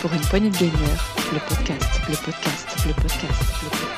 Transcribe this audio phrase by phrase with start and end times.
[0.00, 3.90] pour une poignée de gagneurs, le podcast, le podcast, le podcast, le podcast.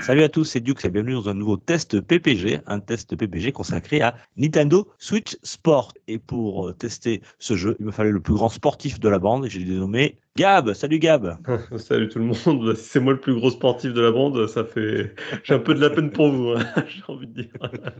[0.00, 3.50] Salut à tous, c'est Duke et bienvenue dans un nouveau test PPG, un test PPG
[3.50, 5.92] consacré à Nintendo Switch Sport.
[6.06, 9.46] Et pour tester ce jeu, il me fallait le plus grand sportif de la bande
[9.46, 10.72] et j'ai dénommé Gab.
[10.72, 11.38] Salut Gab.
[11.78, 12.74] Salut tout le monde.
[12.74, 15.14] Si c'est moi le plus gros sportif de la bande, ça fait.
[15.44, 17.52] J'ai un peu de la peine pour vous, hein, j'ai envie de dire.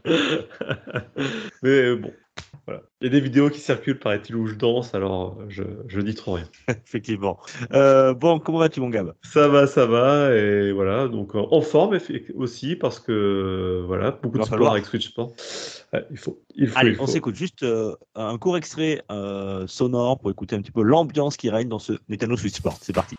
[1.62, 2.12] Mais bon,
[2.66, 2.82] voilà.
[3.00, 6.16] Il y a des vidéos qui circulent, paraît-il, où je danse, alors je, je dis
[6.16, 6.48] trop rien.
[6.68, 7.38] Effectivement.
[7.72, 9.14] Euh, bon, comment vas-tu, mon Gab?
[9.22, 12.00] Ça va, ça va, et voilà, donc en forme
[12.34, 15.34] aussi, parce que voilà, beaucoup de sport avec Switch Sport.
[16.10, 16.43] il faut.
[16.56, 20.62] Il faut Allez, on s'écoute juste euh, un court extrait euh, sonore pour écouter un
[20.62, 22.78] petit peu l'ambiance qui règne dans ce Nintendo Switch Sport.
[22.80, 23.16] C'est parti.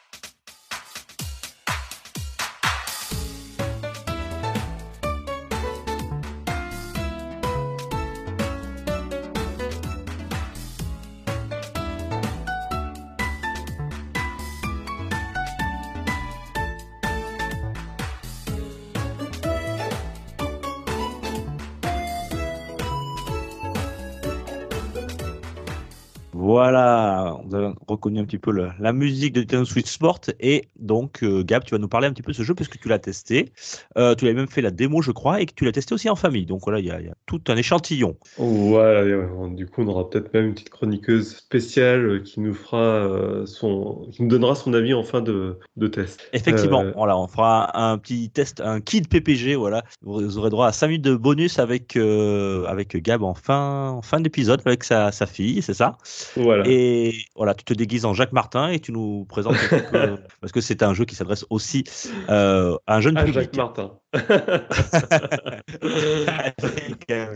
[27.95, 30.21] Reconnu un petit peu le, la musique de Nintendo Switch Sport.
[30.39, 32.69] Et donc, euh, Gab, tu vas nous parler un petit peu de ce jeu parce
[32.69, 33.51] que tu l'as testé.
[33.97, 36.09] Euh, tu as même fait la démo, je crois, et que tu l'as testé aussi
[36.09, 36.45] en famille.
[36.45, 38.17] Donc voilà, il y, a, y, a tout un échantillon.
[38.37, 39.03] Voilà,
[39.49, 44.07] du coup, on aura peut-être même une petite chroniqueuse spéciale qui nous fera euh, son,
[44.11, 46.21] qui nous donnera son avis en fin de, de test.
[46.33, 49.55] Effectivement, voilà, on fera un petit test, un kit PPG.
[49.55, 54.01] Voilà, vous aurez droit à 5 minutes de bonus avec, avec Gab en fin, en
[54.01, 55.97] fin d'épisode avec sa, sa fille, c'est ça?
[56.35, 56.63] Voilà.
[56.67, 60.51] Et voilà, tu te déguises en Jacques Martin et tu nous présentes un peu, parce
[60.51, 61.83] que c'est un jeu qui s'adresse aussi
[62.29, 63.33] euh, à un jeune public.
[63.33, 63.91] Jacques Martin.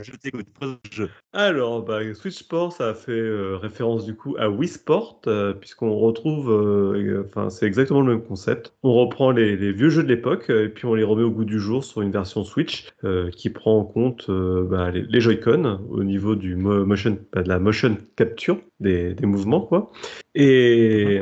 [0.04, 0.48] Je t'écoute,
[0.92, 1.10] jeu.
[1.34, 5.54] Alors, bah, Switch Sport, ça a fait euh, référence du coup à Wii Sport, euh,
[5.54, 8.74] puisqu'on retrouve, euh, enfin, c'est exactement le même concept.
[8.84, 11.46] On reprend les, les vieux jeux de l'époque et puis on les remet au goût
[11.46, 12.90] du jour sur une version Switch
[13.36, 17.60] qui prend en compte bah, les, les Joy-Con au niveau du motion, bah, de la
[17.60, 19.92] motion capture des, des mouvements, quoi.
[20.36, 21.22] Et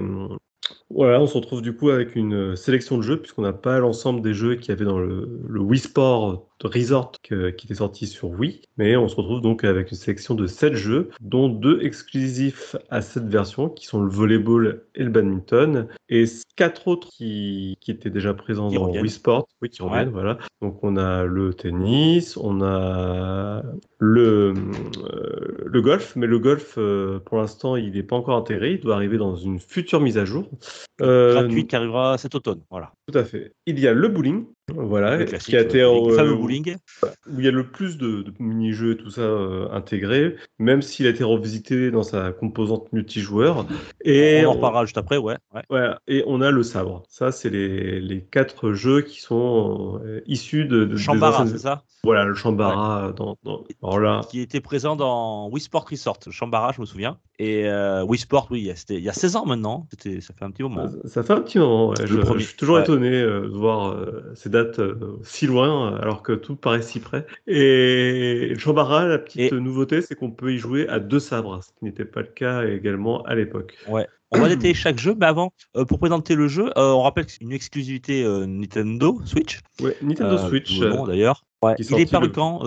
[0.90, 4.22] voilà, on se retrouve du coup avec une sélection de jeux, puisqu'on n'a pas l'ensemble
[4.22, 8.08] des jeux qu'il y avait dans le, le Wii Sport Resort que, qui était sorti
[8.08, 11.82] sur Wii, mais on se retrouve donc avec une sélection de 7 jeux, dont deux
[11.82, 16.26] exclusifs à cette version, qui sont le volleyball et le badminton, et
[16.56, 18.92] quatre autres qui, qui étaient déjà présents dans.
[18.92, 20.38] Wii Sport, oui, qui reviennent, voilà.
[20.62, 23.64] Donc on a le tennis, on a
[24.00, 24.54] le,
[25.04, 28.80] euh, le golf, mais le golf, euh, pour l'instant, il n'est pas encore intégré, il
[28.80, 30.50] doit arriver dans une future mise à jour.
[31.02, 32.62] Euh, Gratuite qui arrivera cet automne.
[32.72, 32.92] Voilà.
[33.12, 33.54] tout à fait.
[33.66, 34.46] Il y a le bowling,
[34.76, 36.76] voilà, qui a été euh, euh, le fameux bowling.
[37.32, 40.82] où il y a le plus de, de mini-jeux et tout ça euh, intégré, même
[40.82, 43.66] s'il a été revisité dans sa composante multijoueur.
[44.04, 45.38] Et on en reparlera juste après, ouais.
[45.70, 45.90] ouais.
[46.08, 47.04] et on a le sabre.
[47.08, 51.64] Ça, c'est les, les quatre jeux qui sont euh, issus de, de Chambara, anciennes- c'est
[51.64, 51.84] ça?
[52.04, 53.14] Voilà, le Chambara.
[53.16, 53.64] Dans, dans...
[53.82, 56.20] Alors là, Qui était présent dans Wii Sport Resort.
[56.30, 57.18] Chambara, je me souviens.
[57.40, 59.88] Et euh, Wii Sport, oui, il y a 16 ans maintenant.
[60.22, 60.88] Ça fait un petit moment.
[61.06, 61.90] ça fait un petit moment.
[61.90, 61.96] ouais.
[62.06, 63.96] Je, suis toujours étonné de voir
[64.36, 67.26] ces euh, si loin, alors que tout paraît si près.
[67.48, 71.70] Et Chambara, la petite Et- nouveauté, c'est qu'on peut y jouer à deux sabres, ce
[71.78, 73.78] qui n'était pas le cas également à l'époque.
[73.88, 74.08] Ouais.
[74.32, 77.26] On va détailler chaque jeu, mais avant, euh, pour présenter le jeu, euh, on rappelle
[77.26, 79.60] que c'est une exclusivité Nintendo Switch.
[79.82, 81.44] Ouais, Nintendo Switch, d'ailleurs.
[81.64, 81.76] Ouais.
[81.80, 82.60] Il est paru le- quand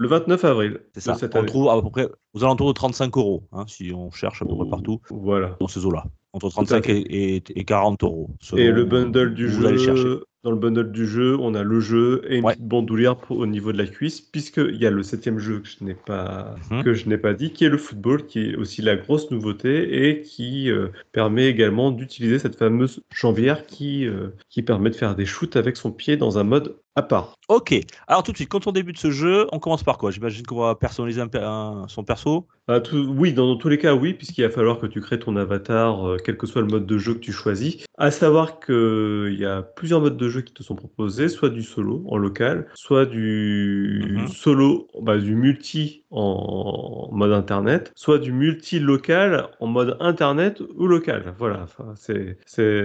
[0.00, 0.80] le 29 avril.
[0.94, 1.14] C'est ça.
[1.14, 1.46] cette On année.
[1.46, 4.56] trouve à peu près aux alentours de 35 euros, hein, si on cherche à peu
[4.56, 5.56] près partout Voilà.
[5.60, 6.04] dans ces eaux-là.
[6.32, 6.98] Entre à 35 fait.
[7.00, 8.30] et, et- et 40 euros.
[8.56, 9.96] Et le bundle du chercher.
[9.96, 12.52] jeu, dans le bundle du jeu, on a le jeu et une Ouais.
[12.54, 15.84] petite bandoulière au niveau de la cuisse, puisqu'il y a le septième jeu que je
[15.84, 16.82] n'ai pas, Mhm.
[16.84, 20.08] que je n'ai pas dit, qui est le football, qui est aussi la grosse nouveauté
[20.08, 25.16] et qui euh, permet également d'utiliser cette fameuse jambière qui, euh, qui permet de faire
[25.16, 27.34] des shoots avec son pied dans un mode à part.
[27.48, 27.74] Ok.
[28.06, 30.10] Alors tout de suite, quand on débute ce jeu, on commence par quoi?
[30.10, 32.46] J'imagine qu'on va personnaliser un son perso?
[32.68, 35.18] Ah, tout- oui, dans, dans tous les cas, oui, puisqu'il va falloir que tu crées
[35.18, 37.84] ton avatar, euh, quel que soit le mode de jeu que tu choisis.
[37.98, 41.64] À savoir qu'il y a plusieurs modes de jeu qui te sont proposés, soit du
[41.64, 44.26] solo en local, soit du Mhm.
[44.28, 50.86] solo, bah, du multi en mode internet, soit du multi local en mode internet ou
[50.86, 51.34] local.
[51.38, 52.84] Voilà, enfin, c'est, c'est,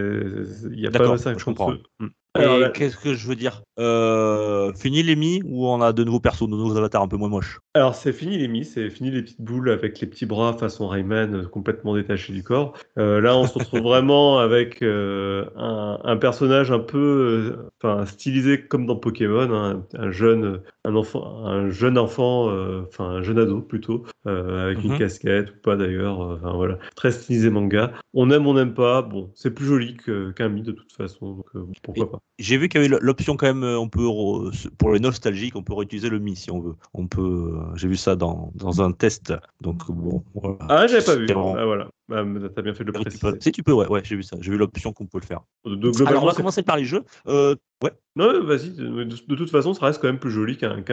[0.71, 1.73] il y a pas D'accord, mal ça je comprends.
[2.37, 3.63] Et qu'est-ce que je veux dire?
[3.79, 7.17] Euh, Fini les mi ou on a de nouveaux persos, de nouveaux avatars un peu
[7.17, 7.59] moins moches?
[7.73, 10.87] Alors c'est fini les mi, c'est fini les petites boules avec les petits bras façon
[10.87, 12.77] Rayman euh, complètement détachés du corps.
[12.97, 18.65] Euh, là on se retrouve vraiment avec euh, un, un personnage un peu, enfin stylisé
[18.65, 22.45] comme dans Pokémon, hein, un jeune, un enfant, un jeune enfant,
[22.87, 24.85] enfin un jeune ado plutôt, avec Mhm.
[24.85, 26.19] une casquette ou pas d'ailleurs.
[26.19, 27.91] Enfin voilà, très stylisé manga.
[28.13, 29.01] On aime, on n'aime pas.
[29.01, 31.47] Bon, c'est plus joli qu'un mi de toute façon, donc
[31.83, 32.21] pourquoi pas.
[32.37, 34.05] J'ai vu qu'il y avait l'option quand même, euh, on peut
[34.77, 36.75] pour les nostalgiques, on peut réutiliser le mi si on veut.
[36.93, 40.21] On peut, euh, j'ai vu ça dans, dans un test, donc bon.
[40.33, 40.57] Voilà.
[40.67, 41.25] Ah j'avais pas vu.
[41.27, 42.23] Vraiment- Ah, voilà, bah,
[42.55, 43.27] t'as bien fait de le préciser.
[43.39, 44.37] Si tu peux, ouais, ouais, j'ai vu ça.
[44.39, 45.41] J'ai vu l'option qu'on peut le faire.
[45.65, 47.03] De- Alors on va commencer par les jeux.
[47.27, 47.91] Euh, ouais.
[48.15, 50.83] Non, vas-y, de, toute façon, ça reste quand même plus joli qu'un.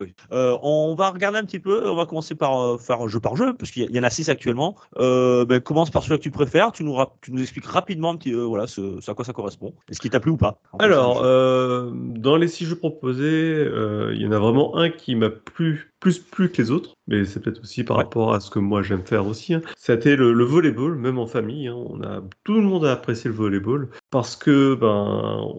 [0.00, 0.14] Oui.
[0.32, 1.88] Euh, on va regarder un petit peu.
[1.88, 4.28] On va commencer par euh, faire jeu par jeu, parce qu'il y, en a six
[4.28, 4.74] actuellement.
[4.98, 6.72] Euh, ben, commence par celui que tu préfères.
[6.72, 9.32] Tu nous, tu nous expliques rapidement un petit, euh, voilà, ce, ce à quoi ça
[9.32, 9.74] correspond.
[9.88, 14.20] Est-ce qu'il t'a plu ou pas Alors, euh, dans les six jeux proposés, euh, il
[14.20, 17.40] y en a vraiment un qui m'a plu plus plu que les autres, mais c'est
[17.40, 18.04] peut-être aussi par Ouais.
[18.04, 19.54] rapport à ce que moi j'aime faire aussi.
[19.54, 19.62] hein.
[19.76, 21.66] C'était le, le volleyball, même en famille.
[21.68, 21.74] hein.
[21.74, 25.52] On a tout le monde a apprécié le volleyball parce que ben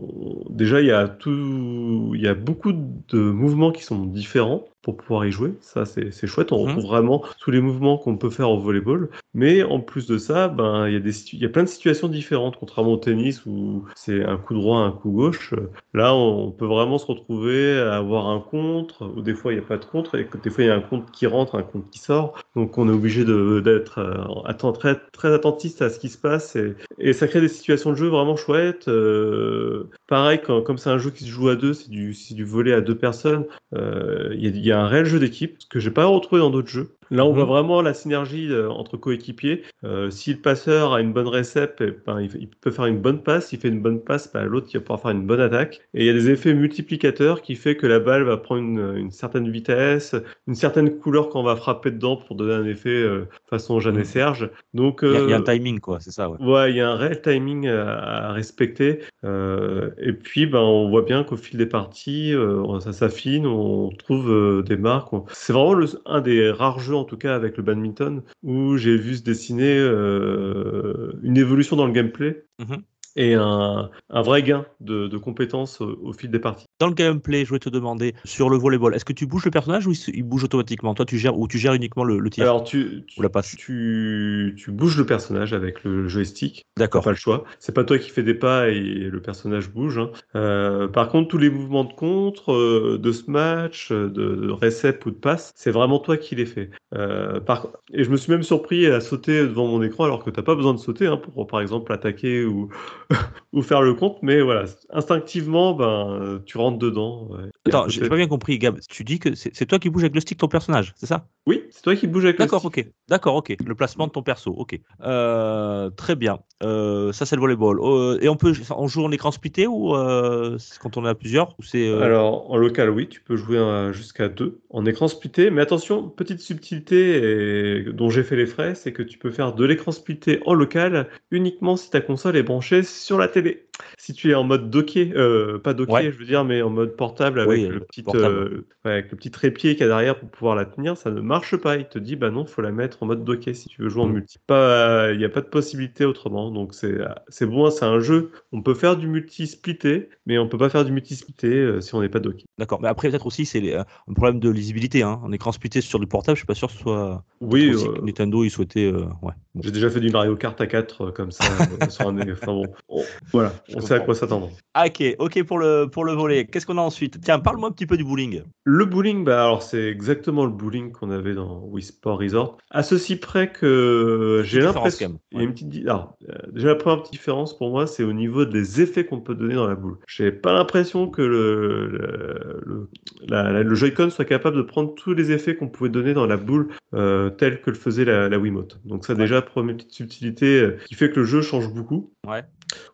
[0.49, 4.95] déjà il y a tout, il y a beaucoup de mouvements qui sont différents pour
[4.95, 5.53] pouvoir y jouer.
[5.61, 6.51] Ça c'est chouette.
[6.51, 6.67] On Mhm.
[6.67, 9.09] retrouve vraiment tous les mouvements qu'on peut faire au volleyball.
[9.33, 11.67] Mais en plus de ça, ben il y a des il y a plein de
[11.69, 15.53] situations différentes, contrairement au tennis où c'est un coup droit, un coup gauche.
[15.93, 19.63] Là, on peut vraiment se retrouver à avoir un contre, ou des fois il n'y
[19.63, 21.55] a pas de contre, et que des fois il y a un contre qui rentre,
[21.55, 22.39] un contre qui sort.
[22.55, 26.55] Donc on est obligé de- d'être euh, très, très attentiste à ce qui se passe,
[26.55, 28.87] et, et ça crée des situations de jeu vraiment chouettes.
[28.87, 32.73] Euh, pareil, comme c'est un jeu qui se joue à deux, c'est du, du volet
[32.73, 33.45] à deux personnes,
[33.75, 36.05] euh, il y, a- il y a un réel jeu d'équipe, ce que j'ai pas
[36.05, 36.98] retrouvé dans d'autres jeux.
[37.11, 37.35] Là, on Mhm.
[37.35, 39.63] voit vraiment la synergie euh, entre coéquipiers.
[39.83, 43.21] Euh, si le passeur a une bonne récep, eh ben, il, peut faire une bonne
[43.23, 43.51] passe.
[43.53, 45.81] Il fait une bonne passe, ben, l'autre va pouvoir faire une bonne attaque.
[45.93, 48.95] Et il y a des effets multiplicateurs qui fait que la balle va prendre une,
[48.97, 50.15] une certaine vitesse,
[50.47, 53.95] une certaine couleur quand on va frapper dedans pour donner un effet euh, façon Jeanne
[53.95, 54.05] et Mhm.
[54.05, 54.49] Serge.
[54.73, 56.37] Donc, il, y a, il y a un euh, timing, quoi, c'est ça, ouais.
[56.41, 58.99] Ouais, il y a un réel timing à, à respecter.
[59.23, 62.33] Et puis, ben, on voit bien qu'au fil des parties,
[62.81, 65.09] ça s'affine, on trouve des marques.
[65.31, 68.97] C'est vraiment le- un des rares jeux, en tout cas avec le badminton, où j'ai
[68.97, 72.83] vu se dessiner euh, une évolution dans le gameplay Mhm.
[73.15, 76.65] Et un, un vrai gain de, de compétences au, au fil des parties.
[76.79, 79.51] Dans le gameplay, je voulais te demander sur le volleyball, est-ce que tu bouges le
[79.51, 80.93] personnage ou il, bouge automatiquement?
[80.93, 82.43] Toi, tu gères ou tu gères uniquement le, le tir?
[82.43, 83.55] Alors, tu, tu, ou la passe?
[83.57, 86.65] tu, tu bouges le personnage avec le joystick.
[86.77, 87.03] D'accord.
[87.03, 87.43] pas le choix.
[87.59, 89.97] C'est pas toi qui fais des pas et le personnage bouge.
[89.97, 90.11] hein.
[90.35, 95.11] Euh, par contre, tous les mouvements de contre, euh, de smash, euh, de, de ou
[95.11, 96.69] de passe, c'est vraiment toi qui les fais.
[96.95, 97.67] Euh, par...
[97.93, 100.55] Et je me suis même surpris à sauter devant mon écran alors que t'as pas
[100.55, 102.69] besoin de sauter hein, pour, par exemple, attaquer ou,
[103.53, 104.17] ou faire le compte.
[104.21, 107.27] Mais voilà, instinctivement, ben, tu rentres dedans.
[107.29, 107.49] ouais.
[107.65, 108.79] Attends, j'ai pas bien compris, Gab.
[108.89, 111.27] Tu dis que c'est toi qui bouges avec le stick ton personnage, c'est ça?
[111.45, 112.87] Oui, c'est toi qui bouges avec le D'accord, stick.
[112.87, 112.91] ok.
[113.07, 113.55] D'accord, ok.
[113.65, 114.79] Le placement de ton perso, ok.
[115.01, 116.39] Euh, très bien.
[116.63, 117.79] Euh, ça, c'est le volleyball.
[117.81, 121.15] Euh, et on peut, on joue en écran splitté ou euh, quand on est à
[121.15, 123.59] plusieurs ou c'est euh, Alors, en local, oui, tu peux jouer
[123.93, 125.49] jusqu'à deux en écran splitté.
[125.51, 129.53] Mais attention, petite subtilité et- dont j'ai fait les frais, c'est que tu peux faire
[129.53, 133.68] de l'écran splitté en local uniquement si ta console est branchée sur la télé.
[133.97, 136.11] Si tu es en mode docké, euh, pas docké, Ouais.
[136.11, 138.25] je veux dire, mais en mode portable avec Oui, le euh, petit, portable.
[138.35, 141.11] euh, ouais, avec le petit trépied qu'il y a derrière pour pouvoir la tenir, ça
[141.11, 141.77] ne marche pas.
[141.77, 144.03] Il te dit, bah non, faut la mettre en mode docké si tu veux jouer
[144.03, 144.13] en Mm.
[144.13, 144.37] multi.
[144.47, 146.51] Pas, il n'y a pas de possibilité autrement.
[146.51, 146.97] Donc c'est,
[147.45, 148.31] bon, c'est un jeu.
[148.51, 151.81] On peut faire du multi splitté, mais on peut pas faire du multi splitté euh,
[151.81, 152.45] si on n'est pas docké.
[152.57, 152.81] D'accord.
[152.81, 155.03] Mais après, peut-être aussi, c'est un problème de lisibilité.
[155.03, 155.19] Hein.
[155.23, 157.23] En écran splitté sur du portable, je suis pas sûr que ce soit.
[157.41, 158.91] Oui, que Nintendo, il souhaitait.
[158.91, 159.33] ouais.
[159.55, 159.61] Bon.
[159.63, 161.43] j'ai déjà fait du Mario Kart à 4 euh, comme ça
[161.89, 162.17] sur un.
[162.31, 164.49] Enfin bon, on- voilà, Je on sait à quoi s'attendre.
[164.73, 166.45] Ah, ok, ok pour le pour le volet.
[166.45, 167.19] Qu'est-ce qu'on a ensuite?
[167.21, 168.41] Tiens, parle-moi un petit peu du bowling.
[168.63, 172.57] Le bowling, bah alors c'est exactement le bowling qu'on avait dans Wii Sport Resort.
[172.71, 175.19] À ceci près que j'ai différence, l'impression.
[175.35, 175.85] a une petite.
[175.85, 179.19] Alors, euh, déjà la première petite différence pour moi, c'est au niveau des effets qu'on
[179.21, 179.97] peut donner dans la boule.
[180.07, 182.89] J'ai pas l'impression que le le, le,
[183.27, 186.25] la- la- le Joy-Con soit capable de prendre tous les effets qu'on pouvait donner dans
[186.25, 188.79] la boule euh, tels que le faisait la, la Wiimote.
[188.85, 192.11] Donc ça déjà première petite subtilité euh, qui fait que le jeu change beaucoup.
[192.27, 192.43] Ouais.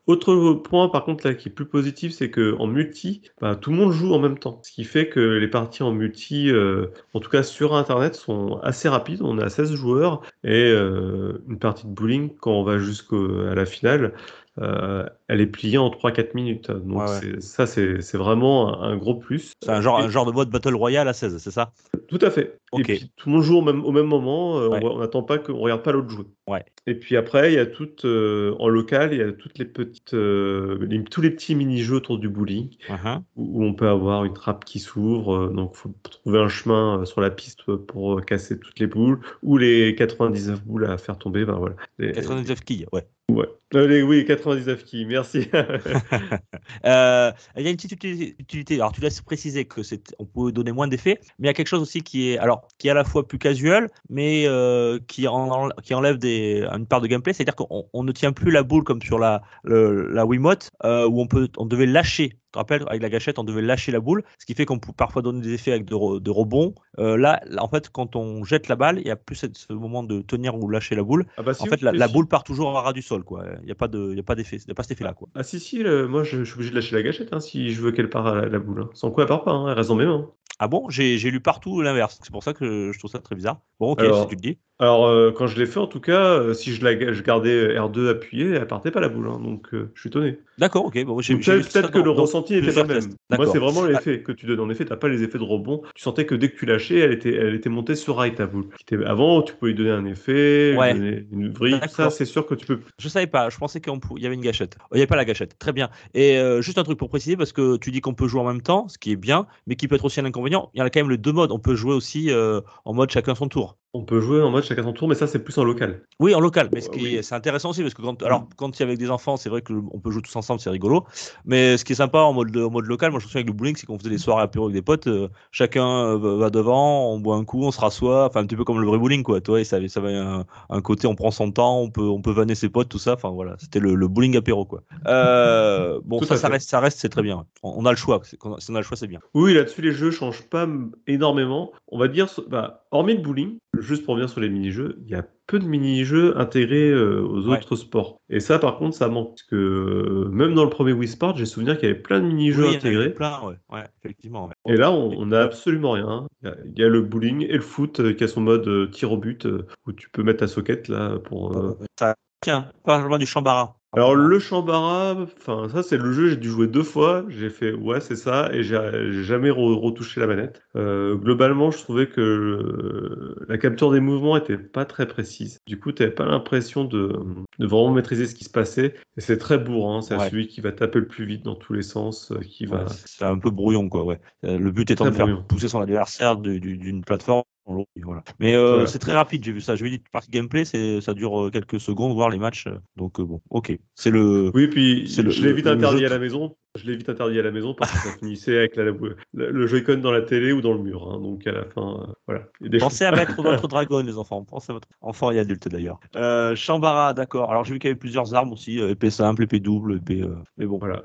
[0.07, 3.71] Autre point, par contre, là, qui est plus positif, c'est que en multi, bah, tout
[3.71, 4.61] le monde joue en même temps.
[4.63, 8.59] Ce qui fait que les parties en multi, euh, en tout cas sur Internet, sont
[8.61, 9.21] assez rapides.
[9.21, 13.15] On a 16 joueurs et euh, une partie de bowling, quand on va jusqu'à
[13.55, 14.13] la finale,
[14.61, 16.71] euh, elle est pliée en 3-4 minutes.
[16.71, 17.39] Donc ouais.
[17.41, 19.51] ça, c'est c'est vraiment un, un gros plus.
[19.61, 21.71] C'est un genre, Et- un genre de mode Battle Royale à 16, c'est ça?
[22.07, 22.59] Tout à fait.
[22.77, 24.59] Et puis tout le monde joue au même, au même moment.
[24.59, 24.79] euh, Ouais.
[24.83, 26.25] On n'attend pas qu'on regarde pas l'autre jouer.
[26.47, 26.63] Ouais.
[26.87, 29.65] Et puis après, il y a toutes euh, en local, il y a toutes les
[29.65, 33.23] petites, les- tous les petits mini-jeux autour du bowling Mhm.
[33.35, 35.49] où, où on peut avoir une trappe qui s'ouvre.
[35.49, 39.95] donc, faut trouver un chemin sur la piste pour casser toutes les boules ou les
[39.95, 41.45] 99 boules à faire tomber.
[41.45, 41.75] Ben voilà.
[41.99, 43.05] Les- 99 quilles, ouais.
[43.31, 43.47] Ouais.
[43.73, 45.05] Euh, oui, 99 qui.
[45.05, 45.47] Merci.
[46.85, 48.75] Euh, il y a une petite utilité- utilité.
[48.75, 51.53] Alors, tu laisses préciser que c'est, on peut donner moins d'effets, mais il y a
[51.53, 54.99] quelque chose aussi qui est, alors, qui est à la fois plus casual, mais euh,
[55.07, 57.33] qui, en, qui enlève des, une part de gameplay.
[57.33, 61.07] C'est-à-dire qu'on on ne tient plus la boule comme sur la, le- la Wiimote, euh,
[61.07, 62.33] où on peut, on devait lâcher.
[62.55, 64.93] Te rappelles, avec la gâchette, on devait lâcher la boule, ce qui fait qu'on peut
[64.95, 66.73] parfois donner des effets avec de, re- de rebond.
[66.99, 69.73] Euh, là, en fait, quand on jette la balle, il n'y a plus cette- ce
[69.73, 71.25] moment de tenir ou lâcher la boule.
[71.35, 73.43] ah bah si, En fait, la, boule part toujours à ras du sol, quoi.
[73.59, 75.13] Il n'y a pas de, il a pas d'effet, il n'y a pas cet effet-là,
[75.13, 75.27] quoi.
[75.35, 77.71] Ah si, si, le- moi je, je suis obligé de lâcher la gâchette hein, si
[77.71, 78.83] je veux qu'elle parte à la, la boule.
[78.83, 78.89] hein.
[78.93, 80.29] Sans quoi elle part pas, hein, elle reste dans mes mains.
[80.57, 80.89] Ah bon?
[80.89, 82.19] J'ai j'ai lu partout l'inverse.
[82.23, 83.59] C'est pour ça que je trouve ça très bizarre.
[83.81, 84.57] Bon, ok, Alors, si tu le dis.
[84.77, 87.75] Alors, euh, quand je l'ai fait, en tout cas, euh, si je, la, je gardais
[87.77, 89.27] R2 appuyé, elle partait pas la boule.
[89.29, 90.37] hein, donc, euh, je suis étonné.
[90.57, 91.01] D'accord, ok.
[91.05, 92.83] Bon, j'ai Donc, j'ai Peut-être vu ça peut-être que dans- le dans ressenti n'était pas
[92.83, 93.09] plusieurs le même.
[93.09, 93.53] Moi, D'accord.
[93.53, 94.59] c'est vraiment l'effet que tu donnes.
[94.59, 95.81] En effet, tu n'as pas les effets de rebond.
[95.95, 98.47] Tu sentais que dès que tu lâchais, elle était, elle était montée sur rail ta
[98.47, 98.65] boule.
[98.85, 100.93] Qui était- Avant, tu pouvais lui donner un effet, lui Ouais.
[100.93, 101.73] donner une vrille.
[101.75, 102.11] Ça, D'accord.
[102.11, 102.79] c'est sûr que tu peux.
[102.99, 103.49] Je savais pas.
[103.49, 104.75] Je pensais qu'il y avait une gâchette.
[104.91, 105.57] Il n'y avait pas la gâchette.
[105.57, 105.89] Très bien.
[106.13, 108.45] Et euh, juste un truc pour préciser, parce que tu dis qu'on peut jouer en
[108.47, 110.69] même temps, ce qui est bien, mais qui peut être aussi un inconvénient.
[110.73, 111.51] Il y en a quand même les deux modes.
[111.53, 113.77] On peut jouer aussi euh, en mode chacun son tour.
[113.97, 116.01] On peut jouer en mode chacun son tour, mais ça, c'est plus en local.
[116.19, 117.15] Oui, en local, mais ce qui Oui.
[117.15, 119.37] est- c'est intéressant aussi parce que quand, alors, quand il y a avec des enfants,
[119.37, 121.05] c'est vrai qu'on peut jouer tous ensemble, c'est rigolo.
[121.45, 123.47] Mais ce qui est sympa en mode, en mode local, moi je me souviens avec
[123.47, 126.35] le bowling, c'est qu'on faisait des soirées apéro avec des potes, euh, chacun euh, va
[126.35, 128.85] va devant, on boit un coup, on se rassoit, enfin un petit peu comme le
[128.87, 129.39] vrai bowling quoi.
[129.39, 132.21] Toi, et ça, ça va un, un côté, on prend son temps, on peut, on
[132.21, 133.13] peut vanner ses potes, tout ça.
[133.13, 134.81] Enfin voilà, c'était le, le bowling apéro quoi.
[135.07, 137.45] Euh, bon, Tout ça, ça reste, ça reste, c'est très bien.
[137.63, 138.21] On, on a le choix.
[138.25, 139.19] Si on a le choix, c'est bien.
[139.33, 140.67] Oui, là-dessus, les jeux changent pas
[141.07, 141.71] énormément.
[141.87, 145.15] On va dire, bah, hormis le bowling, juste pour revenir sur les mini-jeux, il y
[145.15, 147.57] a peu de mini-jeux intégrés euh, aux Ouais.
[147.57, 148.17] autres sports.
[148.29, 149.29] Et ça, par contre, ça manque.
[149.29, 152.19] Parce que euh, même dans le premier Wii Sport, j'ai souvenir qu'il y avait plein
[152.19, 153.13] de mini-jeux Oui, il y en intégrés.
[153.13, 154.47] plein, ouais, ouais, effectivement.
[154.47, 154.73] ouais.
[154.73, 156.27] Et là, on on a absolument rien.
[156.41, 158.41] Il y a, il y a le bowling et le foot euh, qui a son
[158.41, 159.47] mode tir au but
[159.85, 161.77] où tu peux mettre ta socket là pour.
[161.99, 163.77] Ça, tiens, parle-moi du Chambara.
[163.95, 167.73] Alors le Chambara, enfin ça c'est le jeu, j'ai dû jouer deux fois, j'ai fait
[167.73, 170.61] ouais c'est ça et j'ai jamais re- retouché la manette.
[170.75, 175.59] Euh, globalement je trouvais que la capture des mouvements était pas très précise.
[175.65, 177.13] Du coup t'avais pas l'impression de,
[177.59, 180.29] de vraiment maîtriser ce qui se passait et c'est très bourrin, c'est Ouais.
[180.29, 182.83] celui qui va taper le plus vite dans tous les sens, euh, qui va...
[182.83, 184.03] Ouais, c'est un peu brouillon, quoi.
[184.05, 184.19] Ouais.
[184.45, 185.43] Euh, Le but étant de faire brouillon.
[185.47, 187.43] pousser son adversaire d'une plateforme.
[187.67, 188.23] Voilà.
[188.39, 189.75] Mais euh, c'est très rapide, j'ai vu ça.
[189.75, 192.67] Je vais dire, partie gameplay, c'est, ça dure euh, quelques secondes, voir les matchs.
[192.67, 193.77] euh, Donc, bon, ok.
[193.95, 194.51] C'est le.
[194.53, 196.55] Oui, puis C'est je l'ai vite interdit jeu à la maison.
[196.75, 198.91] Je l'ai vite interdit à la maison parce que ça finissait avec la, la-
[199.33, 201.09] le Joy-Con dans la télé ou dans le mur.
[201.11, 201.19] hein.
[201.21, 202.43] Donc à la fin, euh, voilà.
[202.61, 204.43] Des Pensez à mettre votre dragon, les enfants.
[204.43, 205.99] Pensez à votre enfant et adulte d'ailleurs.
[206.15, 207.49] Euh, Chambara, d'accord.
[207.51, 210.21] Alors, j'ai vu qu'il y avait plusieurs armes aussi euh, épée simple, épée double, épée.
[210.21, 211.03] euh, Mais bon, Voilà.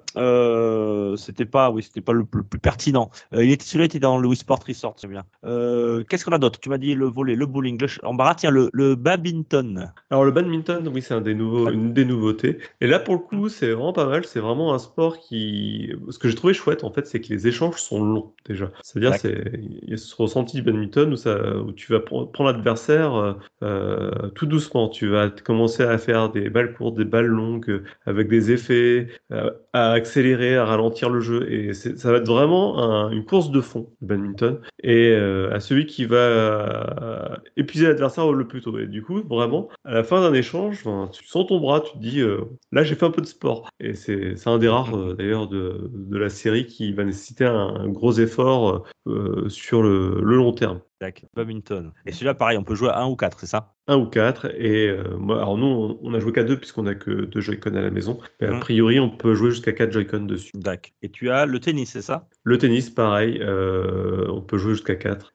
[1.16, 3.10] C'était pas, oui, c'était pas le, le plus pertinent.
[3.32, 5.24] Il était, celui-là était dans le Wii Sport Resort, c'est bien.
[6.08, 6.60] Qu'est-ce qu'on a d'autre?
[6.60, 8.34] Tu m'as dit le volet, le bowling, le chambara.
[8.34, 9.92] Tiens, le, le badminton.
[10.10, 12.58] Alors le badminton, oui, c'est un des nouveaux, une des nouveautés.
[12.80, 14.24] Et là, pour le coup, c'est vraiment pas mal.
[14.24, 15.59] C'est vraiment un sport qui,
[16.10, 18.70] ce que j'ai trouvé chouette, en fait, c'est que les échanges sont longs déjà.
[18.82, 22.52] C'est-à-dire, il y a ce ressenti du badminton où ça, où tu vas pr- prendre
[22.52, 24.88] l'adversaire euh, euh, tout doucement.
[24.88, 29.08] Tu vas commencer à faire des balles courtes, des balles longues, euh, avec des effets,
[29.32, 31.50] euh, à accélérer, à ralentir le jeu.
[31.52, 34.60] Et ça va être vraiment un- une course de fond, le badminton.
[34.82, 38.78] Et euh, à celui qui va épuiser l'adversaire le plus tôt.
[38.78, 41.98] Et du coup, vraiment, à la fin d'un échange, tu sens ton bras, tu te
[41.98, 42.22] dis,
[42.72, 43.68] là, j'ai fait un peu de sport.
[43.80, 47.88] Et c'est un des rares, d'ailleurs, de, de la série qui va nécessiter un, un
[47.88, 50.80] gros effort euh, sur le, le long terme.
[50.98, 51.92] Tac, badminton.
[52.06, 53.74] Et celui-là, pareil, on peut jouer à un ou quatre, c'est ça?
[53.86, 54.46] Un ou quatre.
[54.60, 57.40] Et euh, moi, alors nous, on, on a joué qu'à deux puisqu'on a que deux
[57.40, 58.18] Joy-Con à la maison.
[58.40, 58.60] Mais a Mhm.
[58.60, 60.50] priori, on peut jouer jusqu'à quatre Joy-Con dessus.
[60.54, 60.92] D'accord.
[61.02, 62.28] Et tu as le tennis, c'est ça?
[62.44, 65.34] Le tennis, pareil, euh, on peut jouer jusqu'à 4,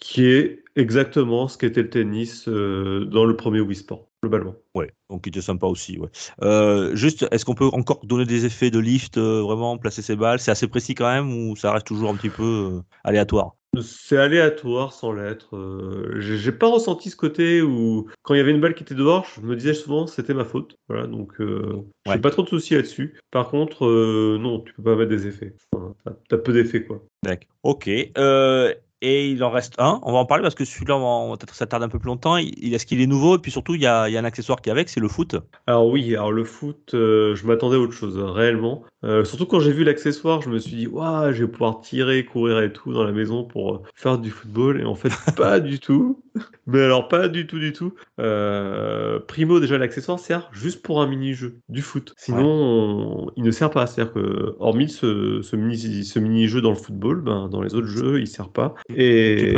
[0.00, 4.54] qui est exactement ce qu'était le tennis euh, dans le premier Wii Sport, globalement.
[4.74, 5.98] Ouais, donc il était sympa aussi.
[5.98, 6.08] Ouais.
[6.42, 10.16] Euh, juste, est-ce qu'on peut encore donner des effets de lift, euh, vraiment placer ses
[10.16, 10.40] balles?
[10.40, 13.54] C'est assez précis quand même ou ça reste toujours un petit peu euh, aléatoire?
[13.82, 15.56] C'est aléatoire sans l'être.
[15.56, 18.96] euh, j'ai pas ressenti ce côté où, quand il y avait une balle qui était
[18.96, 20.74] dehors, je me disais souvent c'était ma faute.
[20.88, 22.18] Voilà, donc euh, j'ai Ouais.
[22.18, 23.20] pas trop de soucis là-dessus.
[23.30, 25.54] Par contre, euh, non, tu peux pas mettre des effets.
[25.72, 25.94] Enfin,
[26.28, 27.04] T'as peu d'effets, quoi.
[27.22, 27.50] D'accord.
[27.62, 27.88] Ok.
[28.18, 30.00] Euh, et il en reste un.
[30.02, 32.36] On va en parler parce que celui-là, on va peut-être s'attarder un peu plus longtemps.
[32.36, 33.36] Il, est-ce qu'il est nouveau?
[33.36, 35.36] Et puis surtout, il y, a, un accessoire qui est avec, c'est le foot.
[35.66, 38.84] Alors oui, alors le foot, euh, je m'attendais à autre chose, réellement.
[39.02, 42.24] Euh, surtout quand j'ai vu l'accessoire, je me suis dit, waouh, je vais pouvoir tirer,
[42.24, 44.80] courir et tout dans la maison pour euh, faire du football.
[44.80, 46.22] Et en fait, pas du tout.
[46.66, 47.94] Mais alors, pas du tout, du tout.
[48.16, 52.14] primo, déjà, l'accessoire sert juste pour un mini-jeu du foot.
[52.16, 53.86] Sinon, il ne sert pas.
[53.86, 57.86] C'est-à-dire que, hormis ce, ce mini-jeu ce mini dans le football, ben, dans les autres
[57.86, 58.74] jeux, il sert pas.
[58.94, 59.54] Et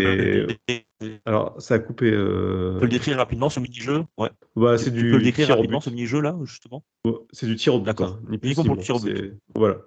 [1.25, 2.11] alors, ça a coupé.
[2.11, 2.75] Euh...
[2.75, 4.05] Tu peux le décrire rapidement ce mini-jeu?
[4.19, 4.31] Ouais.
[4.55, 5.01] Bah, c'est du.
[5.01, 6.85] Tu peux le décrire rapidement ce mini-jeu là, justement
[7.33, 7.87] C'est du tir au but.
[7.87, 8.19] D'accord.
[8.23, 8.39] Hein.
[8.43, 9.35] Ni pour le tir au but.
[9.55, 9.79] Voilà.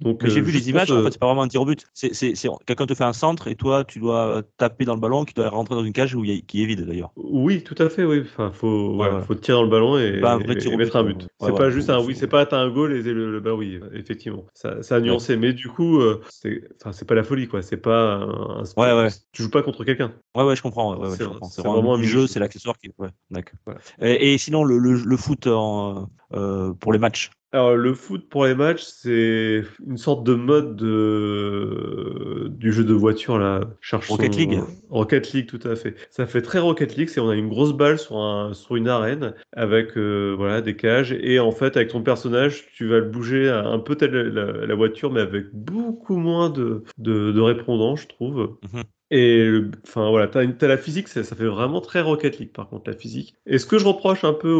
[0.00, 1.86] Donc, j'ai euh, vu les images, en fait, c'est pas vraiment un tir au but.
[1.94, 2.12] C'est,
[2.66, 5.48] quelqu'un te fait un centre et toi, tu dois taper dans le ballon qui doit
[5.48, 7.12] rentrer dans une cage où qui est vide d'ailleurs.
[7.16, 8.22] Oui, tout à fait, oui.
[8.24, 11.26] Enfin, faut, faut tirer dans le ballon et, bah, mettre un but.
[11.40, 14.44] c'est pas juste un oui, c'est pas un goal et le, bah oui, effectivement.
[14.54, 17.62] Ça, a nuancé, mais du coup, euh, c'est, pas la folie, quoi.
[17.62, 19.08] C'est pas un, Ouais, ouais.
[19.32, 20.12] Tu joues pas contre quelqu'un.
[20.36, 20.98] Ouais, ouais, je comprends.
[21.16, 22.90] C'est, vraiment, un jeu, c'est l'accessoire qui.
[22.98, 23.58] Ouais, d'accord.
[24.20, 28.54] Et, sinon, le, le, foot en, euh, pour les matchs alors, le foot pour les
[28.54, 32.48] matchs, c'est une sorte de mode de...
[32.48, 33.60] du jeu de voiture, là.
[33.82, 35.94] Cherche Rocket League Rocket League, tout à fait.
[36.08, 38.54] Ça fait très Rocket League, c'est on a une grosse balle sur, un...
[38.54, 41.12] sur une arène avec euh, voilà, des cages.
[41.12, 45.12] Et en fait, avec ton personnage, tu vas le bouger un peu telle la, voiture,
[45.12, 48.56] mais avec beaucoup moins de, de, répondants, je trouve.
[48.72, 48.82] Mhm.
[49.14, 52.88] Et enfin voilà, t'as, as la physique, ça, fait vraiment très Rocket League par contre
[52.88, 53.34] la physique.
[53.44, 54.58] Et ce que je reproche un peu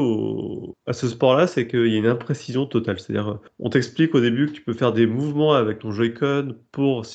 [0.87, 3.01] à ce sport-là, c'est qu'il y a une imprécision totale.
[3.01, 7.07] C'est-à-dire, on t'explique au début que tu peux faire des mouvements avec ton Joy-Con pour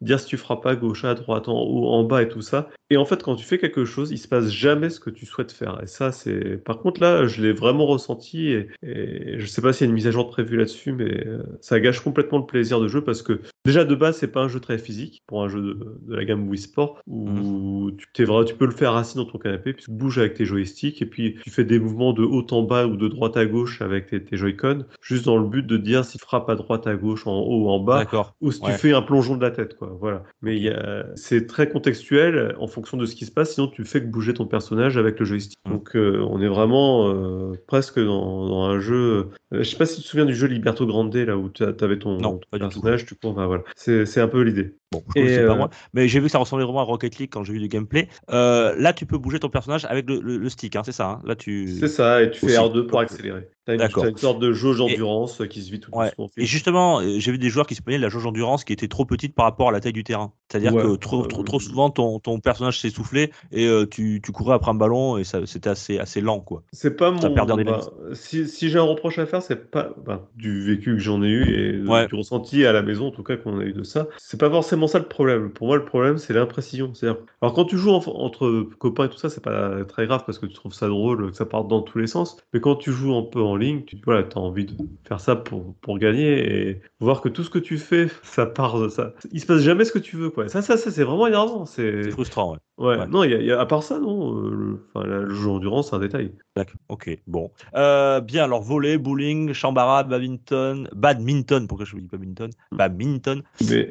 [0.00, 2.68] dire si tu frappes pas gauche, à droite, en haut, en bas et tout ça.
[2.92, 5.26] Et en fait, quand tu fais quelque chose, il se passe jamais ce que tu
[5.26, 5.80] souhaites faire.
[5.84, 6.56] Et ça, c'est.
[6.56, 9.90] Par contre, là, je l'ai vraiment ressenti et, et je sais pas s'il y a
[9.90, 13.04] une mise à jour prévue là-dessus, mais euh, ça gâche complètement le plaisir de jeu
[13.04, 16.00] parce que déjà de base, c'est pas un jeu très physique pour un jeu de,
[16.02, 17.96] de la gamme Wii Sport où mmh.
[17.96, 21.02] tu, tu peux le faire assis dans ton canapé, puis tu bouges avec tes joysticks
[21.02, 23.82] et puis tu fais des mouvements de haut en bas ou de droite à gauche
[23.82, 26.94] avec tes, tes Joy-Con, juste dans le but de dire s'il frappe à droite, à
[26.94, 28.06] gauche, en haut ou en bas,
[28.40, 29.96] ou si tu fais un plongeon de la tête, quoi.
[30.00, 30.22] Voilà.
[30.42, 30.72] Mais
[31.14, 34.34] c'est très contextuel en fonction de ce qui se passe, sinon tu fais que bouger
[34.34, 35.58] ton personnage avec le joystick.
[35.66, 35.70] Mm.
[35.70, 39.30] Donc euh, on est vraiment euh, presque dans, un jeu.
[39.52, 41.64] Euh, je sais pas si tu te souviens du jeu Liberto Grande là où tu
[41.64, 43.62] avais ton, personnage, tu cours, voilà.
[43.74, 44.74] C'est un peu l'idée.
[44.92, 47.44] Bon, je pas moi, mais j'ai vu que ça ressemblait vraiment à Rocket League quand
[47.44, 48.08] j'ai vu du gameplay.
[48.28, 51.08] là, tu peux bouger ton personnage avec le, stick, hein, c'est ça.
[51.08, 51.22] Hein.
[51.24, 51.76] là, tu.
[51.78, 53.48] C'est ça, et tu fais R2 pour accélérer.
[53.66, 53.74] T'as
[54.08, 56.10] une, sorte de jauge endurance qui se vit tout ouais.
[56.36, 58.88] Et justement, j'ai vu des joueurs qui se plaignaient de la jauge endurance qui était
[58.88, 60.32] trop petite par rapport à la taille du terrain.
[60.50, 64.70] C'est-à-dire que trop, trop, trop souvent, ton, ton personnage s'essoufflait et tu, tu, courais après
[64.70, 66.40] un ballon et c'était assez, assez lent.
[66.40, 66.62] quoi.
[66.72, 67.20] C'est pas mon.
[67.30, 67.80] Bah,
[68.14, 71.28] si, si j'ai un reproche à faire, c'est pas bah, du vécu que j'en ai
[71.28, 74.08] eu et du ressenti à la maison, en tout cas, qu'on a eu de ça.
[74.18, 75.50] C'est pas forcément ça le problème.
[75.50, 76.92] Pour moi, le problème, c'est l'imprécision.
[77.40, 80.46] Alors, quand tu joues entre copains et tout ça, c'est pas très grave parce que
[80.46, 82.36] tu trouves ça drôle, que ça parte dans tous les sens.
[82.52, 84.74] Mais quand tu joues un peu en ligne, tu voilà, as envie de
[85.06, 88.80] faire ça pour, pour gagner et voir que tout ce que tu fais, ça part
[88.80, 89.14] de ça.
[89.32, 90.48] Il se passe jamais ce que tu veux, quoi.
[90.48, 91.66] Ça, ça, ça c'est vraiment énervant.
[91.66, 92.58] C'est frustrant, ouais.
[92.80, 95.90] Ouais, non, y y a, à part ça, non, euh, le, enfin, le jeu endurance,
[95.90, 96.32] c'est un détail.
[96.56, 97.50] D'accord, ok, bon.
[97.74, 102.50] Euh, bien, alors volley, bowling, chambara, badminton, badminton, pourquoi je ne dis pas badminton?
[102.72, 102.76] Hmm.
[102.78, 103.42] Badminton,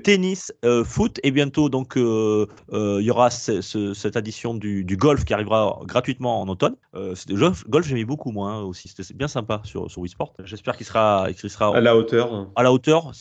[0.04, 5.36] tennis, euh, foot, et bientôt, donc, il y aura cette addition du, du, golf qui
[5.36, 6.76] arrivera gratuitement en automne.
[7.14, 8.88] c'était golf, golf j'aimais beaucoup, moi, hein, aussi.
[8.88, 10.34] C'était bien sympa sur, sur Wii Sport.
[10.46, 11.78] J'espère qu'il sera, sera.
[11.78, 12.48] À la hauteur.
[12.56, 13.12] À la hauteur,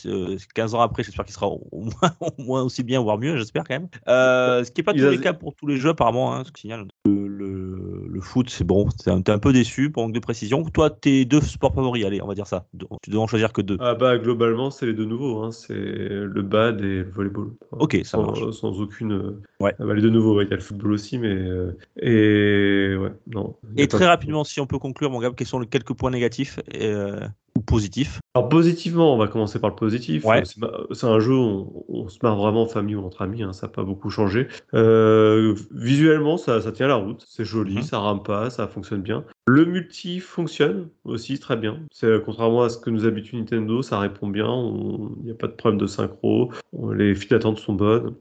[0.55, 3.65] 15 ans après, j'espère qu'il sera au moins, au moins, aussi bien, voire mieux, j'espère
[3.65, 3.89] quand même.
[4.07, 6.59] ce qui n'est pas tous les cas pour tous les jeux apparemment, hein, ce que
[6.59, 6.87] signale.
[7.05, 10.63] Le, le, le foot, c'est bon, t'es un, un, peu déçu pour manque de précision.
[10.63, 12.67] Toi, tes deux sports favoris, allez, on va dire ça.
[13.03, 13.77] Tu dois en choisir que deux.
[13.81, 15.51] Ah bah globalement, c'est les deux nouveaux, hein.
[15.51, 17.51] c'est le bad et le volleyball.
[17.71, 18.51] Ok, ça sans, marche.
[18.51, 19.41] Sans aucune.
[19.59, 19.73] Ouais.
[19.79, 23.11] Ah bah, les deux nouveaux, il y a le football aussi, mais euh, et ouais,
[23.27, 23.57] non.
[23.75, 26.59] Et très rapidement, si on peut conclure, mon gars, quels sont les quelques points négatifs
[26.71, 27.19] et, euh,
[27.57, 30.25] ou positifs Alors positivement, on va commencer par le positif.
[30.91, 33.67] C'est un jeu où on, se marre vraiment en famille ou entre amis, hein, ça
[33.67, 34.47] n'a pas beaucoup changé.
[34.73, 37.81] Euh, visuellement, ça, ça, tient la route, c'est joli, mhm.
[37.81, 39.23] ça rame pas, ça fonctionne bien.
[39.47, 41.79] Le multi fonctionne aussi très bien.
[41.91, 44.47] C'est contrairement à ce que nous habitue Nintendo, ça répond bien.
[45.19, 46.51] Il n'y a pas de problème de synchro.
[46.93, 48.15] les files d'attente sont bonnes.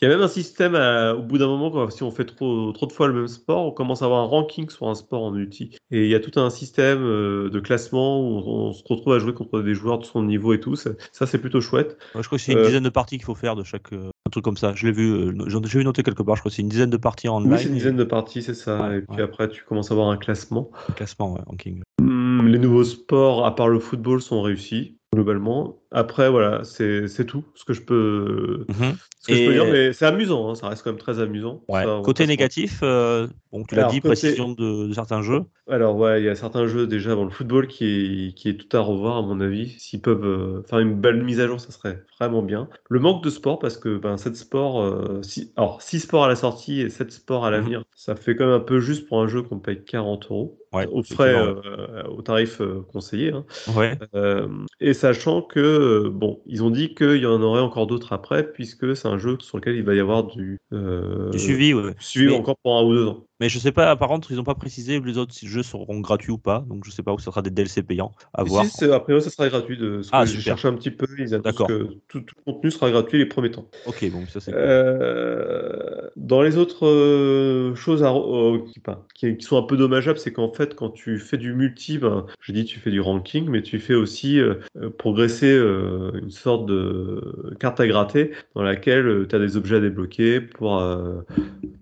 [0.00, 2.86] Il y a même un système au bout d'un moment, si on fait trop, trop
[2.86, 5.30] de fois le même sport, on commence à avoir un ranking sur un sport en
[5.30, 5.76] multi.
[5.90, 9.18] Et il y a tout un système euh, de classement où on, se retrouve à
[9.18, 10.76] jouer contre des joueurs de son niveau et tout.
[10.76, 10.92] Ça,
[11.26, 11.96] c'est plutôt chouette.
[12.14, 13.92] je crois que c'est une euh, dizaine de parties qu'il faut faire de chaque.
[13.92, 14.72] Euh, un truc comme ça.
[14.74, 16.36] Je l'ai vu, j'ai vu noter quelque part.
[16.36, 18.42] Je crois que c'est une dizaine de parties en Oui, c'est une dizaine de parties,
[18.42, 18.96] c'est ça.
[18.96, 20.70] et puis après, tu commences à avoir un classement.
[20.88, 21.82] Un classement, ouais, ranking.
[22.00, 24.96] Hmm, les nouveaux sports, à part le football, sont réussis.
[25.14, 25.78] Globalement.
[25.90, 28.94] Après, voilà, c'est tout ce que je peux, Mhm.
[29.20, 31.62] ce que je peux dire, mais c'est amusant, hein, ça reste quand même très amusant.
[31.68, 31.84] Ouais.
[31.84, 35.42] Ça, Côté négatif, euh, bon, tu l'as dit, côté- précision de, de certains jeux.
[35.66, 38.54] Alors ouais, il y a certains jeux déjà dans le football qui est, qui est
[38.58, 39.70] tout à revoir à mon avis.
[39.78, 42.68] S'ils peuvent euh, faire une belle mise à jour, ça serait vraiment bien.
[42.90, 45.22] Le manque de sport parce que ben 7 sports, euh,
[45.56, 48.54] alors 6 sports à la sortie et 7 sports à l'avenir, ça fait quand même
[48.56, 52.22] un peu juste pour un jeu qu'on paye 40 euros Ouais, au frais, euh, au
[52.22, 53.30] tarif euh, conseillé.
[53.32, 53.44] hein.
[53.76, 53.96] Ouais.
[54.14, 54.48] Euh,
[54.80, 58.50] et sachant que euh, bon, ils ont dit qu'il y en aurait encore d'autres après
[58.52, 61.94] puisque c'est un jeu sur lequel il va y avoir du, Du suivi, ouais.
[62.00, 63.24] suivi Mais- encore pour un ou deux ans.
[63.44, 66.32] Mais je sais pas, par contre, ils n'ont pas précisé les autres jeux seront gratuits
[66.32, 68.64] ou pas, donc je sais pas où ça sera des DLC payants à voir.
[68.64, 69.76] Si, a priori, ça sera gratuit.
[69.76, 71.66] De ce Ah, que j'ai cherché un petit peu, ils D'accord.
[71.66, 73.66] que tout, tout le contenu sera gratuit les premiers temps.
[73.86, 74.62] Ok, bon, ça c'est cool.
[74.64, 79.76] Euh, dans les autres euh, choses à, euh, qui, pas- qui- qui sont un peu
[79.76, 83.02] dommageables, c'est qu'en fait, quand tu fais du multi, ben, je dis tu fais du
[83.02, 84.54] ranking, mais tu fais aussi euh,
[84.96, 90.40] progresser une sorte de carte à gratter dans laquelle tu as des objets à débloquer
[90.40, 90.82] pour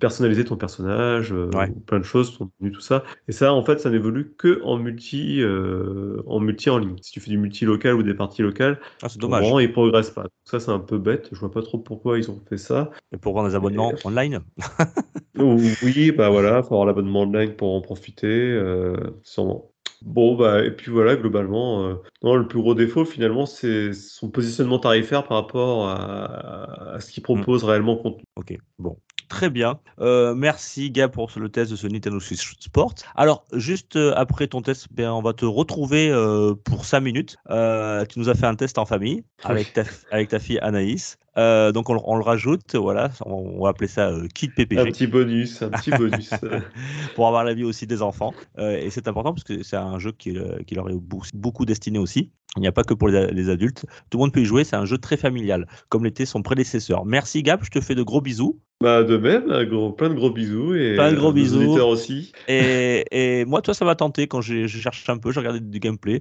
[0.00, 1.70] personnaliser ton personnage, Ouais.
[1.70, 3.04] ou plein de choses, ton menu, tout ça.
[3.28, 6.96] Et ça, en fait, ça n'évolue que en multi, euh, en multi en ligne.
[7.02, 9.44] Si tu fais du multi local ou des parties locales, Ah, c'est dommage.
[9.44, 10.22] rang, il progresse pas.
[10.22, 11.28] Donc ça, c'est un peu bête.
[11.32, 12.90] Je vois pas trop pourquoi ils ont fait ça.
[13.12, 14.40] Et pour vendre des abonnements online
[15.38, 19.70] Oui, bah voilà, faut avoir l'abonnement online pour en profiter, euh, sûrement.
[20.02, 24.30] Bon, bah, et puis voilà, globalement, euh, non, le plus gros défaut, finalement, c'est son
[24.30, 28.24] positionnement tarifaire par rapport à, à ce qu'il propose réellement en contenu.
[28.36, 28.96] Ok, bon.
[29.28, 29.78] Très bien.
[30.00, 32.94] Euh, merci Gab pour le test de ce Nintendo Switch Sport.
[33.14, 37.36] Alors, juste euh, après ton test, ben, on va te retrouver euh, pour 5 minutes.
[37.50, 41.18] Euh, tu nous as fait un test en famille avec ta, avec ta fille Anaïs.
[41.38, 44.48] Euh, donc on, le- on le rajoute, voilà, on, on va appeler ça euh, Kit
[44.48, 46.30] Un PPG petit bonus, un petit bonus.
[47.14, 48.34] pour avoir l'avis aussi des enfants.
[48.58, 50.96] Euh, et c'est important parce que c'est un jeu qui, euh, qui leur est
[51.34, 52.30] beaucoup destiné aussi.
[52.56, 53.86] Il n'y a pas que pour les, adultes.
[54.10, 54.64] Tout le monde peut y jouer.
[54.64, 57.06] C'est un jeu très familial, comme l'était son prédécesseur.
[57.06, 58.60] Merci Gab, je te fais de gros bisous.
[58.82, 61.62] Bah, de même, un gros, plein de gros bisous et Plein de gros bisous.
[61.80, 62.32] aussi.
[62.48, 65.60] Et, et moi, toi, ça m'a tenté quand j'ai je cherche un peu, j'ai regardé
[65.60, 66.20] du gameplay.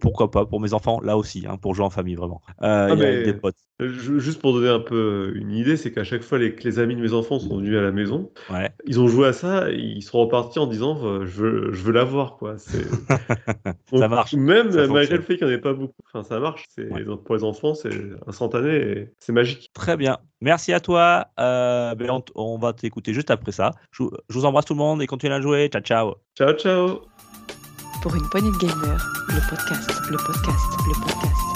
[0.00, 2.42] Pourquoi pas pour mes enfants, là aussi, hein, pour jouer en famille, vraiment.
[2.60, 3.56] Ah, il y a mais- des potes.
[3.88, 6.78] Ju- Juste pour donner un peu une idée, c'est qu'à chaque fois les, que les
[6.78, 8.70] amis de mes enfants sont venus à la maison, Ouais.
[8.86, 11.82] ils ont joué à ça, et ils sont repartis en disant euh, je veux, je
[11.82, 12.54] veux l'avoir quoi.
[12.58, 12.86] C'est-
[13.92, 16.38] Donc, marche, Même ça malgré le fait qu'il n'y en ait pas beaucoup, enfin ça
[16.40, 16.64] marche.
[16.74, 17.04] C'est Ouais.
[17.04, 17.90] donc, pour les enfants, c'est
[18.26, 19.70] instantané et c'est magique.
[19.74, 20.18] Très bien.
[20.40, 21.26] Merci à toi.
[21.38, 23.70] Euh, ben, on, t- on va t'écouter juste après ça.
[23.92, 25.68] Je, vous- je vous embrasse tout le monde et continuez à jouer.
[25.72, 26.14] Ciao, ciao.
[26.36, 27.00] Ciao ciao.
[28.02, 31.51] Pour une poignée de gamers, le podcast, le podcast, le podcast,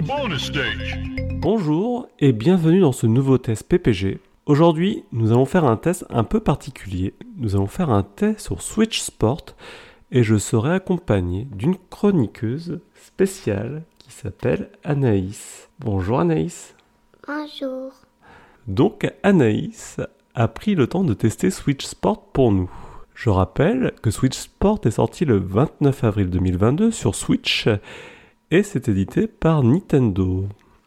[0.00, 0.98] bonus stage.
[1.34, 4.18] Bonjour et bienvenue dans ce nouveau test PPG.
[4.46, 7.14] Aujourd'hui, nous allons faire un test un peu particulier.
[7.36, 9.44] Nous allons faire un test sur Switch Sport
[10.10, 15.68] et je serai accompagné d'une chroniqueuse spéciale qui s'appelle Anaïs.
[15.78, 16.74] Bonjour Anaïs.
[17.26, 17.92] Bonjour.
[18.66, 20.00] Donc Anaïs
[20.34, 22.70] a pris le temps de tester Switch Sport pour nous.
[23.14, 27.68] Je rappelle que Switch Sport est sorti le 29 avril 2022 sur Switch
[28.50, 30.44] et c'est édité par Nintendo.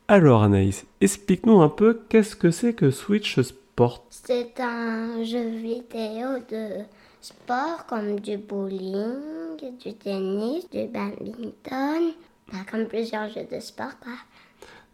[0.07, 6.39] Alors Anaïs, explique-nous un peu qu'est-ce que c'est que Switch Sport C'est un jeu vidéo
[6.49, 6.83] de
[7.19, 12.13] sport comme du bowling, du tennis, du badminton,
[12.51, 14.13] bah, comme plusieurs jeux de sport quoi.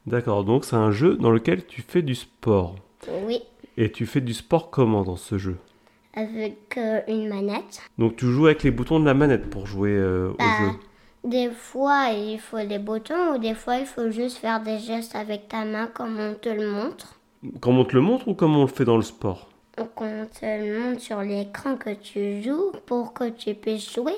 [0.07, 2.75] D'accord, donc c'est un jeu dans lequel tu fais du sport.
[3.25, 3.41] Oui,
[3.77, 5.57] Et tu fais du sport comment dans ce jeu?
[6.15, 7.81] Avec euh, une manette.
[7.97, 10.69] Donc tu joues avec les boutons de la manette pour jouer euh, au Bah, jeu.
[11.23, 15.15] Des fois il faut les boutons ou des fois il faut juste faire des gestes
[15.15, 17.19] avec ta main comme on te le montre.
[17.59, 19.49] Comme on te le montre ou comme on le fait dans le sport?
[19.77, 19.85] On
[20.25, 24.15] te le montre sur l'écran que tu joues pour que tu puisses jouer.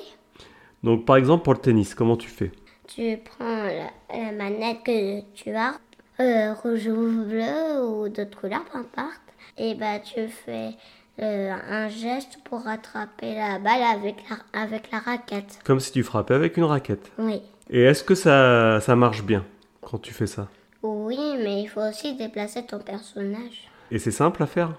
[0.82, 2.52] Donc par exemple pour le tennis, comment tu fais?
[2.86, 5.74] Tu prends la, la manette que tu as,
[6.20, 9.20] euh, rouge ou bleu ou d'autres couleurs, peu importe.
[9.58, 10.74] Et bah tu fais
[11.20, 15.58] euh, un geste pour rattraper la balle avec la, avec la raquette.
[15.64, 17.10] Comme si tu frappais avec une raquette.
[17.18, 17.40] Oui.
[17.70, 19.44] Et est-ce que ça, ça marche bien
[19.80, 20.48] quand tu fais ça?
[20.82, 23.68] Oui, mais il faut aussi déplacer ton personnage.
[23.90, 24.74] Et c'est simple à faire?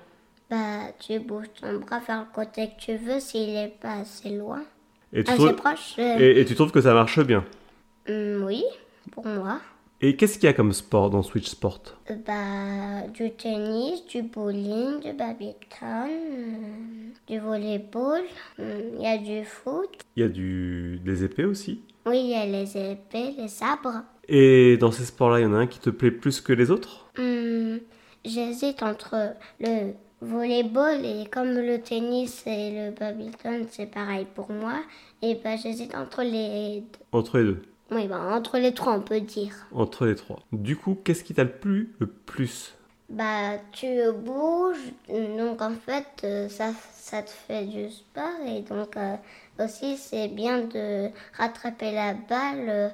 [0.50, 4.30] Bah tu bouges ton bras vers le côté que tu veux s'il est pas assez
[4.30, 4.64] loin.
[5.12, 5.56] Et tu, Assez trouves...
[5.56, 5.96] proche.
[6.00, 7.44] euh, et, et tu trouves que ça marche bien?
[8.08, 8.64] hum, oui,
[9.12, 9.60] pour moi.
[10.00, 11.82] Et qu'est-ce qu'il y a comme sport dans Switch Sport
[12.12, 18.22] Euh, Bah, du tennis, du bowling, du badminton, euh, du volleyball,
[18.60, 18.66] hum,
[18.98, 19.90] il y a du foot.
[20.16, 21.00] Il y a du...
[21.04, 21.82] des épées aussi.
[22.06, 24.04] Oui, il y a les épées, les sabres.
[24.30, 26.70] Et dans ces sports-là, il y en a un qui te plaît plus que les
[26.70, 27.08] autres?
[27.18, 27.80] Hum,
[28.24, 34.80] J'hésite entre le volleyball et comme le tennis et le badminton, c'est pareil pour moi.
[35.24, 37.00] Et bah, j'hésite entre les deux.
[37.14, 37.62] Entre les deux.
[37.92, 39.54] Oui, bah, entre les trois, on peut dire.
[39.72, 40.40] Entre les trois.
[40.52, 42.74] Du coup, qu'est-ce qui t'a le plus le plus?
[43.10, 48.98] Bah, tu bouges, donc en fait, euh, ça, ça te fait du sport et donc
[48.98, 49.16] euh,
[49.64, 52.90] aussi c'est bien de rattraper la balle euh,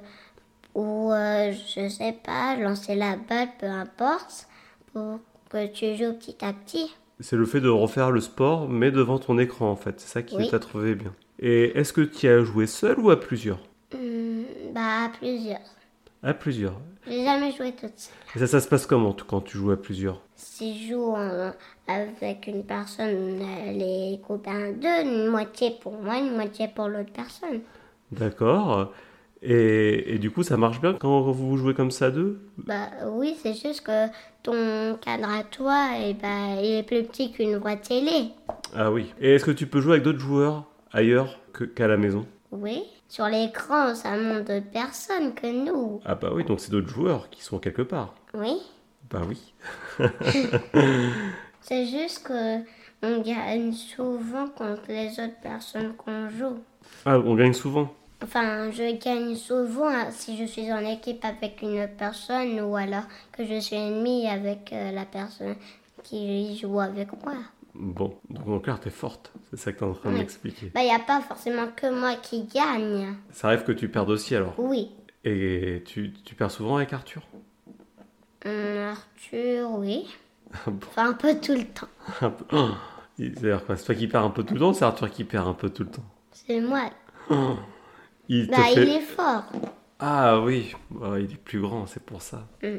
[0.76, 4.46] ou euh, je sais pas, lancer la balle, peu importe,
[4.92, 5.18] pour
[5.50, 6.94] que tu joues petit à petit.
[7.18, 9.98] C'est le fait de refaire le sport, mais devant ton écran en fait.
[9.98, 10.48] C'est ça qui Oui.
[10.48, 11.12] t'a trouvé bien.
[11.40, 13.58] Et est-ce que tu as joué seul ou à plusieurs?
[15.04, 15.60] À plusieurs.
[16.22, 16.80] À plusieurs.
[17.06, 18.14] J'ai jamais joué toute seule.
[18.34, 20.20] Et ça, ça se passe comment quand tu joues à plusieurs?
[20.36, 21.52] Si je joue en-
[21.86, 27.12] avec une personne, euh, les copains deux, une moitié pour moi, une moitié pour l'autre
[27.12, 27.60] personne.
[28.10, 28.92] D'accord.
[29.42, 32.40] Et, et du coup, ça marche bien quand vous jouez comme ça à deux?
[32.56, 34.06] Bah oui, c'est juste que
[34.42, 38.30] ton cadre à toi, eh bah, il est plus petit qu'une voix télé.
[38.74, 39.12] Ah oui.
[39.20, 42.24] Et est-ce que tu peux jouer avec d'autres joueurs ailleurs que- qu'à la maison?
[42.52, 42.84] Oui.
[43.08, 46.00] Sur l'écran, ça montre d'autres personnes que nous.
[46.04, 48.14] Ah bah oui, donc c'est d'autres joueurs qui sont quelque part.
[48.34, 48.60] Oui.
[49.10, 49.54] Bah oui.
[51.60, 52.58] C'est juste que
[53.02, 56.58] on gagne souvent contre les autres personnes qu'on joue.
[57.04, 57.90] Ah, on gagne souvent.
[58.22, 62.76] Enfin, je gagne souvent hein, si je suis en équipe avec une autre personne ou
[62.76, 65.56] alors que je suis ennemi avec euh, la personne
[66.02, 67.34] qui joue avec moi.
[67.74, 69.32] Bon, donc en clair, t'es forte.
[69.50, 70.70] C'est ça que t'es en train de m'expliquer.
[70.74, 73.14] Bah, il a pas forcément que moi qui gagne.
[73.32, 74.54] Ça arrive que tu perdes aussi alors.
[74.58, 74.90] Oui.
[75.24, 77.22] Et tu, tu perds souvent avec Arthur?
[78.44, 80.06] Hum, Arthur, oui.
[80.52, 80.78] Ah bon?
[80.88, 81.88] Enfin, un peu tout le temps.
[82.52, 82.68] Oh
[83.16, 85.24] C'est-à-dire quoi C'est toi qui perds un peu tout le temps ou c'est Arthur qui
[85.24, 86.04] perd un peu tout le temps?
[86.32, 86.90] C'est moi.
[87.30, 87.54] Oh.
[88.28, 88.82] Il Bah, fait...
[88.84, 89.44] il est fort.
[89.98, 92.46] Ah oui, Ouais, il est plus grand, c'est pour ça.
[92.62, 92.78] Mm.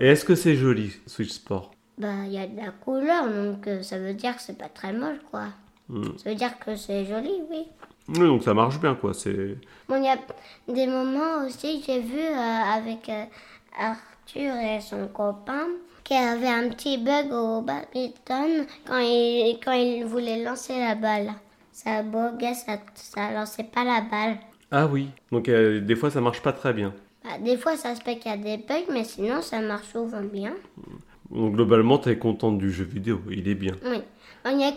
[0.00, 1.72] Et est-ce que c'est joli, Switch Sport?
[1.98, 4.68] Bah, il y a de la couleur, donc euh, ça veut dire que c'est pas
[4.68, 5.46] très moche, quoi.
[5.88, 6.02] Mm.
[6.16, 7.66] Ça veut dire que c'est joli, oui.
[8.08, 9.12] Oui, donc ça marche bien, quoi.
[9.12, 9.56] C'est...
[9.88, 10.16] Bon, il y a
[10.72, 13.24] des moments aussi, j'ai vu euh, avec euh,
[13.78, 15.66] Arthur et son copain
[16.04, 20.94] qu'il y avait un petit bug au badminton quand il, quand il voulait lancer la
[20.94, 21.32] balle.
[21.72, 24.38] Ça buguait, ça, ça lançait pas la balle.
[24.70, 26.92] Ah oui, donc euh, des fois ça marche pas très bien.
[27.24, 29.88] Bah, des fois, ça se fait qu'il y a des bugs, mais sinon, ça marche
[29.88, 30.54] souvent bien.
[31.30, 33.74] Donc globalement, t'es contente du jeu vidéo, il est bien.
[33.84, 34.02] Oui.
[34.46, 34.68] Il n'y a,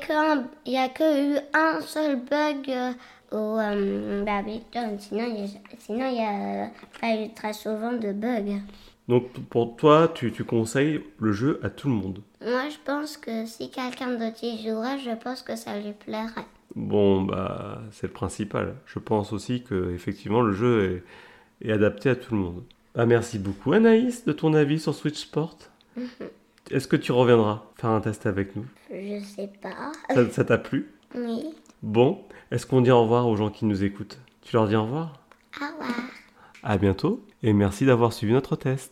[0.84, 2.92] a que eu un seul bug euh,
[3.32, 5.00] au euh, badminton.
[5.00, 8.60] Sinon, il n'y a, a pas eu très souvent de bugs.
[9.08, 12.22] Donc pour toi, tu, tu conseilles le jeu à tout le monde?
[12.42, 16.46] Moi, je pense que si quelqu'un d'autre y jouerait, je pense que ça lui plairait.
[16.76, 18.76] Bon, bah c'est le principal.
[18.86, 21.04] Je pense aussi que effectivement le jeu
[21.62, 22.64] est, est adapté à tout le monde.
[22.96, 25.58] Ah, merci beaucoup Anaïs de ton avis sur Switch Sport?
[26.73, 28.65] Est-ce que tu reviendras faire un test avec nous?
[28.89, 29.91] Je sais pas.
[30.13, 30.91] Ça- Ça t'a plu?
[31.15, 31.53] Oui.
[31.84, 34.19] Bon, est-ce qu'on dit au revoir aux gens qui nous écoutent?
[34.41, 35.13] Tu leur dis au revoir?
[35.62, 35.91] Au revoir.
[36.63, 38.89] À bientôt et merci d'avoir suivi notre test.